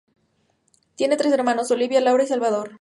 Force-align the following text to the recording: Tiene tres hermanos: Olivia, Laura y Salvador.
Tiene 0.95 1.15
tres 1.15 1.31
hermanos: 1.31 1.69
Olivia, 1.69 2.01
Laura 2.01 2.23
y 2.23 2.27
Salvador. 2.27 2.69